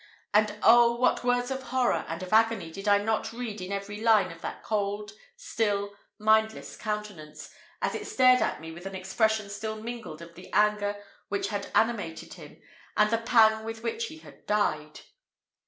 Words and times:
And 0.33 0.57
oh! 0.63 0.95
what 0.95 1.23
words 1.23 1.51
of 1.51 1.61
horror 1.61 2.05
and 2.07 2.23
of 2.23 2.33
agony 2.33 2.71
did 2.71 2.87
I 2.87 2.97
not 2.97 3.31
read 3.31 3.61
in 3.61 3.71
every 3.71 4.01
line 4.01 4.31
of 4.31 4.41
that 4.41 4.63
cold, 4.63 5.11
still, 5.35 5.93
mindless 6.17 6.75
countenance, 6.75 7.51
as 7.83 7.93
it 7.93 8.11
glared 8.17 8.41
at 8.41 8.59
me 8.59 8.71
with 8.71 8.87
an 8.87 8.95
expression 8.95 9.47
still 9.47 9.75
mingled 9.79 10.23
of 10.23 10.33
the 10.33 10.51
anger 10.53 10.97
which 11.27 11.49
had 11.49 11.69
animated 11.75 12.33
him, 12.33 12.59
and 12.97 13.11
the 13.11 13.19
pang 13.19 13.63
with 13.63 13.83
which 13.83 14.05
he 14.07 14.17
had 14.17 14.47
died. 14.47 15.01